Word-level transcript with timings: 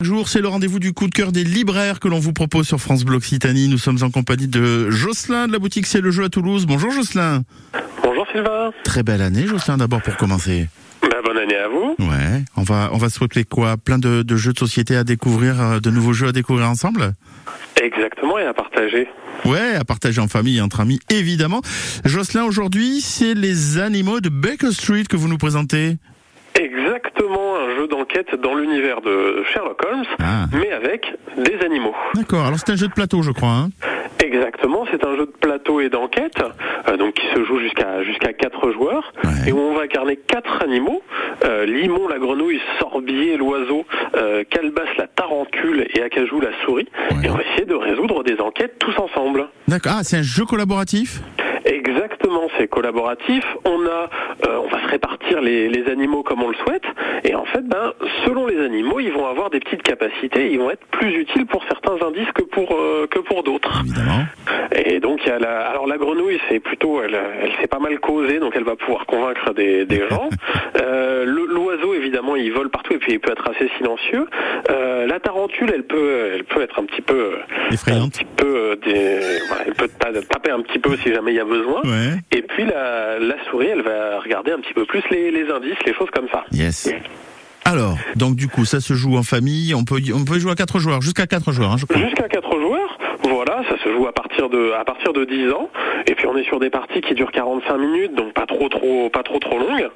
jour, 0.00 0.28
c'est 0.28 0.40
le 0.40 0.46
rendez-vous 0.46 0.78
du 0.78 0.92
coup 0.92 1.08
de 1.08 1.12
cœur 1.12 1.32
des 1.32 1.42
libraires 1.42 1.98
que 1.98 2.06
l'on 2.06 2.20
vous 2.20 2.32
propose 2.32 2.68
sur 2.68 2.78
France 2.78 3.04
Bleu 3.04 3.16
Occitanie. 3.16 3.66
Nous 3.66 3.78
sommes 3.78 3.98
en 4.02 4.10
compagnie 4.10 4.46
de 4.46 4.90
Jocelyn 4.90 5.48
de 5.48 5.52
la 5.52 5.58
boutique 5.58 5.88
C'est 5.88 6.00
le 6.00 6.12
jeu 6.12 6.22
à 6.22 6.28
Toulouse. 6.28 6.66
Bonjour 6.66 6.92
Jocelyn. 6.92 7.42
Bonjour 8.04 8.24
Sylvain. 8.30 8.70
Très 8.84 9.02
belle 9.02 9.20
année 9.22 9.48
Jocelyn 9.48 9.76
d'abord 9.76 10.00
pour 10.00 10.16
commencer. 10.16 10.68
Bah, 11.02 11.16
bonne 11.24 11.36
année 11.36 11.56
à 11.56 11.66
vous. 11.66 11.96
Ouais, 11.98 12.44
on 12.56 12.62
va 12.62 12.90
on 12.92 12.96
va 12.96 13.10
souhaiter 13.10 13.42
quoi? 13.42 13.76
Plein 13.76 13.98
de, 13.98 14.22
de 14.22 14.36
jeux 14.36 14.52
de 14.52 14.58
société 14.60 14.94
à 14.94 15.02
découvrir, 15.02 15.60
euh, 15.60 15.80
de 15.80 15.90
nouveaux 15.90 16.12
jeux 16.12 16.28
à 16.28 16.32
découvrir 16.32 16.68
ensemble? 16.68 17.14
Exactement 17.82 18.38
et 18.38 18.44
à 18.44 18.54
partager. 18.54 19.08
Ouais, 19.44 19.74
à 19.74 19.82
partager 19.82 20.20
en 20.20 20.28
famille 20.28 20.58
et 20.58 20.60
entre 20.60 20.78
amis 20.78 21.00
évidemment. 21.10 21.60
Jocelyn 22.04 22.44
aujourd'hui, 22.44 23.00
c'est 23.00 23.34
les 23.34 23.78
animaux 23.78 24.20
de 24.20 24.28
Baker 24.28 24.70
Street 24.70 25.06
que 25.10 25.16
vous 25.16 25.26
nous 25.26 25.38
présentez. 25.38 25.96
Exactement 26.58 27.56
un 27.56 27.76
jeu 27.76 27.86
d'enquête 27.88 28.34
dans 28.42 28.54
l'univers 28.54 29.00
de 29.00 29.44
Sherlock 29.52 29.80
Holmes, 29.86 30.04
Ah. 30.18 30.46
mais 30.52 30.72
avec 30.72 31.14
des 31.36 31.64
animaux. 31.64 31.94
D'accord. 32.14 32.44
Alors 32.46 32.58
c'est 32.58 32.72
un 32.72 32.76
jeu 32.76 32.88
de 32.88 32.92
plateau, 32.92 33.22
je 33.22 33.30
crois. 33.30 33.48
Hein 33.50 33.68
Exactement, 34.20 34.84
c'est 34.90 35.04
un 35.04 35.14
jeu 35.16 35.26
de 35.26 35.32
plateau 35.40 35.80
et 35.80 35.88
d'enquête, 35.88 36.42
euh, 36.88 36.96
donc 36.96 37.14
qui 37.14 37.26
se 37.34 37.44
joue 37.44 37.60
jusqu'à 37.60 38.02
jusqu'à 38.02 38.32
quatre 38.32 38.72
joueurs, 38.72 39.12
Ouais. 39.22 39.48
et 39.48 39.52
où 39.52 39.58
on 39.60 39.74
va 39.74 39.82
incarner 39.82 40.16
quatre 40.16 40.60
animaux 40.62 41.00
euh, 41.44 41.64
limon, 41.66 42.08
la 42.08 42.18
grenouille, 42.18 42.60
sorbier, 42.80 43.36
l'oiseau, 43.36 43.84
euh, 44.16 44.42
calebasse, 44.50 44.88
la 44.98 45.06
tarentule 45.06 45.86
et 45.94 46.02
acajou, 46.02 46.40
la 46.40 46.48
souris. 46.64 46.88
Ouais. 47.12 47.26
Et 47.26 47.30
on 47.30 47.34
va 47.34 47.42
essayer 47.52 47.64
de 47.66 47.74
résoudre 47.76 48.24
des 48.24 48.40
enquêtes 48.40 48.76
tous 48.80 48.98
ensemble. 48.98 49.46
D'accord. 49.68 49.92
Ah, 49.98 50.00
c'est 50.02 50.16
un 50.16 50.22
jeu 50.22 50.44
collaboratif? 50.44 51.20
C'est 52.68 52.74
collaboratif. 52.74 53.44
On 53.64 53.80
a, 53.86 54.10
euh, 54.46 54.58
on 54.64 54.68
va 54.68 54.82
se 54.82 54.88
répartir 54.88 55.40
les, 55.40 55.68
les 55.68 55.90
animaux 55.90 56.22
comme 56.22 56.42
on 56.42 56.48
le 56.48 56.54
souhaite, 56.66 56.82
et 57.24 57.34
en 57.34 57.44
fait, 57.46 57.66
ben, 57.66 57.92
selon 58.26 58.46
les 58.46 58.58
animaux, 58.62 59.00
ils 59.00 59.12
vont 59.12 59.26
avoir 59.26 59.48
des 59.50 59.60
petites 59.60 59.82
capacités. 59.82 60.50
Ils 60.52 60.58
vont 60.58 60.70
être 60.70 60.84
plus 60.90 61.14
utiles 61.20 61.46
pour 61.46 61.62
certains 61.64 61.94
indices 62.06 62.30
que 62.34 62.42
pour 62.42 62.72
euh, 62.74 63.06
que 63.10 63.20
pour 63.20 63.42
d'autres. 63.42 63.82
Évidemment. 63.84 64.24
Et 64.74 65.00
donc, 65.00 65.20
il 65.24 65.28
y 65.28 65.32
a 65.32 65.38
la, 65.38 65.68
alors 65.70 65.86
la 65.86 65.96
grenouille, 65.96 66.38
c'est 66.48 66.60
plutôt, 66.60 67.02
elle, 67.02 67.18
elle 67.42 67.52
sait 67.60 67.66
pas 67.68 67.78
mal 67.78 67.98
causer, 68.00 68.38
donc 68.38 68.52
elle 68.54 68.64
va 68.64 68.76
pouvoir 68.76 69.06
convaincre 69.06 69.52
des, 69.54 69.84
des 69.86 70.06
gens. 70.08 70.28
Euh, 70.80 71.24
le- 71.24 71.47
évidemment, 72.28 72.36
il 72.36 72.52
vole 72.52 72.70
partout 72.70 72.94
et 72.94 72.98
puis 72.98 73.12
il 73.12 73.20
peut 73.20 73.32
être 73.32 73.48
assez 73.50 73.68
silencieux. 73.76 74.26
Euh, 74.70 75.06
la 75.06 75.20
tarentule, 75.20 75.70
elle 75.74 75.84
peut, 75.84 76.30
elle 76.34 76.44
peut 76.44 76.62
être 76.62 76.78
un 76.78 76.84
petit 76.84 77.02
peu, 77.02 77.34
un 77.70 77.72
Effrayante. 77.74 78.12
petit 78.12 78.24
peu, 78.36 78.46
euh, 78.46 78.76
des, 78.76 79.18
voilà, 79.48 79.64
elle 79.66 79.74
peut 79.74 79.88
ta- 79.98 80.12
taper 80.22 80.50
un 80.50 80.60
petit 80.62 80.78
peu 80.78 80.96
si 80.98 81.12
jamais 81.12 81.32
il 81.32 81.36
y 81.36 81.40
a 81.40 81.44
besoin. 81.44 81.80
Ouais. 81.84 82.18
Et 82.32 82.42
puis 82.42 82.64
la, 82.64 83.18
la 83.18 83.34
souris, 83.50 83.68
elle 83.68 83.82
va 83.82 84.20
regarder 84.20 84.52
un 84.52 84.58
petit 84.60 84.74
peu 84.74 84.84
plus 84.84 85.02
les, 85.10 85.30
les 85.30 85.50
indices, 85.50 85.78
les 85.86 85.94
choses 85.94 86.10
comme 86.12 86.28
ça. 86.32 86.44
Yes. 86.52 86.90
Alors, 87.64 87.98
donc 88.16 88.34
du 88.36 88.48
coup, 88.48 88.64
ça 88.64 88.80
se 88.80 88.94
joue 88.94 89.16
en 89.18 89.22
famille. 89.22 89.74
On 89.74 89.84
peut 89.84 90.00
on 90.14 90.24
peut 90.24 90.38
jouer 90.38 90.52
à 90.52 90.54
quatre 90.54 90.78
joueurs, 90.78 91.02
jusqu'à 91.02 91.26
quatre 91.26 91.52
joueurs, 91.52 91.72
hein. 91.72 91.76
Jusqu'à 91.76 92.28
quatre 92.28 92.58
joueurs, 92.58 92.98
ça 93.64 93.76
se 93.78 93.92
joue 93.92 94.06
à 94.06 94.12
partir 94.12 94.48
de 94.48 94.72
à 94.72 94.84
partir 94.84 95.12
de 95.12 95.24
10 95.24 95.52
ans. 95.52 95.68
Et 96.06 96.14
puis 96.14 96.26
on 96.26 96.36
est 96.36 96.44
sur 96.44 96.60
des 96.60 96.70
parties 96.70 97.00
qui 97.00 97.14
durent 97.14 97.32
45 97.32 97.76
minutes, 97.76 98.14
donc 98.14 98.32
pas 98.32 98.46
trop 98.46 98.68
trop 98.68 99.08
pas 99.10 99.22
trop 99.22 99.38
trop 99.38 99.58
longues. 99.58 99.88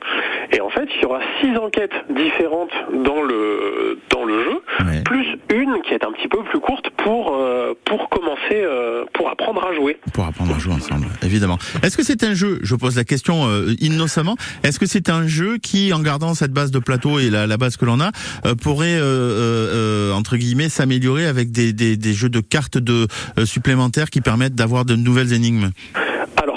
Et 0.52 0.60
en 0.60 0.70
fait, 0.70 0.88
il 0.96 1.02
y 1.02 1.05
aura 1.05 1.20
six 1.41 1.56
enquêtes 1.56 1.94
différentes 2.10 2.72
dans 2.92 3.22
le 3.22 3.98
dans 4.10 4.24
le 4.24 4.44
jeu, 4.44 4.62
plus 5.05 5.27
une 5.52 5.80
qui 5.83 5.94
est 5.94 6.05
un 6.05 6.12
petit 6.12 6.28
peu 6.28 6.42
plus 6.42 6.60
courte 6.60 6.90
pour 6.90 7.34
euh, 7.34 7.74
pour 7.84 8.08
commencer 8.08 8.36
euh, 8.52 8.92
apprendre 9.33 9.64
à 9.64 9.75
jouer. 9.75 9.98
Pour 10.12 10.25
apprendre 10.25 10.55
à 10.55 10.58
jouer 10.58 10.75
ensemble, 10.75 11.06
évidemment. 11.22 11.58
Est-ce 11.83 11.97
que 11.97 12.05
c'est 12.05 12.22
un 12.22 12.34
jeu, 12.34 12.61
je 12.62 12.75
pose 12.75 12.97
la 12.97 13.05
question 13.05 13.47
euh, 13.48 13.74
innocemment, 13.80 14.36
est-ce 14.62 14.78
que 14.78 14.86
c'est 14.86 15.08
un 15.08 15.27
jeu 15.27 15.58
qui, 15.58 15.92
en 15.92 16.00
gardant 16.00 16.34
cette 16.34 16.52
base 16.52 16.70
de 16.70 16.78
plateau 16.78 17.19
et 17.19 17.30
la, 17.30 17.56
base 17.56 17.77
que 17.77 17.84
l'on 17.84 18.00
a, 18.00 18.11
euh, 18.47 18.55
pourrait, 18.55 18.98
euh, 18.98 20.12
entre 20.12 20.36
guillemets, 20.36 20.69
s'améliorer 20.69 21.27
avec 21.27 21.50
des, 21.50 21.72
des, 21.72 22.14
jeux 22.14 22.28
de 22.28 22.41
cartes 22.41 22.78
de, 22.78 23.06
supplémentaires 23.44 24.11
qui 24.11 24.20
permettent 24.20 24.55
d'avoir 24.55 24.84
de 24.84 24.97
nouvelles 24.97 25.33
énigmes? 25.33 25.70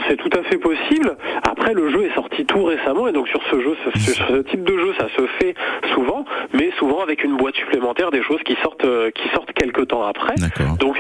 C'est 0.07 0.17
tout 0.17 0.29
à 0.37 0.43
fait 0.43 0.57
possible. 0.57 1.15
Après 1.43 1.73
le 1.73 1.89
jeu 1.91 2.05
est 2.05 2.13
sorti 2.13 2.45
tout 2.45 2.63
récemment 2.63 3.07
et 3.07 3.11
donc 3.11 3.27
sur 3.27 3.41
ce 3.51 3.59
jeu, 3.61 3.75
ce- 3.93 3.99
sur 3.99 4.27
ce 4.27 4.41
type 4.49 4.63
de 4.63 4.77
jeu, 4.77 4.93
ça 4.97 5.07
se 5.17 5.25
fait 5.39 5.55
souvent, 5.93 6.25
mais 6.53 6.71
souvent 6.79 7.01
avec 7.03 7.23
une 7.23 7.38
boîte 7.38 7.55
supplémentaire, 7.55 8.11
des 8.11 8.23
choses 8.23 8.39
qui 8.45 8.55
sortent 8.61 8.85
euh, 8.85 9.11
qui 9.11 9.27
sortent 9.33 9.51
quelques 9.53 9.88
temps 9.88 10.03
après. 10.03 10.35
Donc 10.79 10.97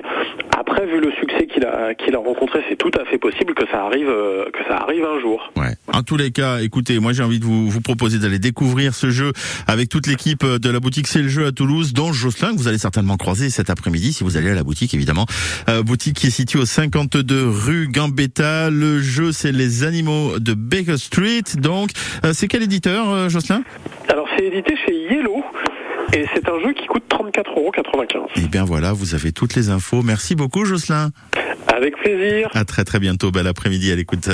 après, 0.57 0.85
vu 0.85 0.99
le 0.99 1.11
succès 1.19 1.47
qu'il 1.47 1.65
a 1.65 1.93
qu'il 1.93 2.15
a 2.15 2.19
rencontré, 2.19 2.63
c'est 2.69 2.77
tout 2.77 2.91
à 2.99 3.05
fait 3.05 3.17
possible 3.17 3.53
que 3.53 3.65
ça 3.71 3.83
arrive 3.85 4.09
euh, 4.09 4.45
que 4.51 4.63
ça 4.67 4.77
arrive 4.77 5.05
un 5.05 5.19
jour. 5.19 5.51
Ouais. 5.55 5.73
En 5.93 6.01
tous 6.03 6.17
les 6.17 6.31
cas, 6.31 6.59
écoutez, 6.61 6.99
moi 6.99 7.13
j'ai 7.13 7.23
envie 7.23 7.39
de 7.39 7.45
vous, 7.45 7.69
vous 7.69 7.81
proposer 7.81 8.19
d'aller 8.19 8.39
découvrir 8.39 8.93
ce 8.95 9.09
jeu 9.09 9.31
avec 9.67 9.89
toute 9.89 10.07
l'équipe 10.07 10.45
de 10.45 10.69
la 10.69 10.79
boutique 10.79 11.07
C'est 11.07 11.21
le 11.21 11.27
jeu 11.29 11.45
à 11.45 11.51
Toulouse, 11.51 11.93
dont 11.93 12.13
Jocelyn, 12.13 12.53
que 12.53 12.57
vous 12.57 12.67
allez 12.67 12.77
certainement 12.77 13.17
croiser 13.17 13.49
cet 13.49 13.69
après-midi 13.69 14.13
si 14.13 14.23
vous 14.23 14.37
allez 14.37 14.49
à 14.49 14.55
la 14.55 14.63
boutique 14.63 14.93
évidemment. 14.93 15.25
Euh, 15.69 15.83
boutique 15.83 16.15
qui 16.17 16.27
est 16.27 16.31
située 16.31 16.59
au 16.59 16.65
52 16.65 17.47
rue 17.47 17.87
Gambetta. 17.87 18.69
Le 18.69 18.94
jeu 18.99 19.31
c'est 19.31 19.51
les 19.51 19.83
animaux 19.83 20.39
de 20.39 20.53
Baker 20.53 20.97
Street. 20.97 21.43
Donc 21.57 21.91
euh, 22.23 22.31
c'est 22.33 22.47
quel 22.47 22.63
éditeur, 22.63 23.09
euh, 23.09 23.29
Jocelyn? 23.29 23.63
Alors 24.09 24.27
c'est 24.37 24.45
édité 24.45 24.75
chez 24.85 24.93
Yellow 25.13 25.43
et 26.13 26.25
c'est 26.33 26.47
un 26.49 26.59
jeu 26.61 26.73
qui 26.73 26.85
coûte 26.87 27.03
34,95€. 27.09 28.27
Eh 28.37 28.41
bien 28.47 28.63
voilà, 28.65 28.93
vous 28.93 29.15
avez 29.15 29.31
toutes 29.31 29.55
les 29.55 29.69
infos. 29.69 30.01
Merci 30.03 30.35
beaucoup 30.35 30.65
Jocelyn. 30.65 31.09
Avec 31.67 31.97
plaisir. 31.97 32.49
À 32.53 32.63
très 32.63 32.83
très 32.85 32.99
bientôt. 32.99 33.31
Bel 33.31 33.47
après-midi 33.47 33.91
à 33.91 33.95
l'écoute. 33.95 34.27
euh, 34.27 34.33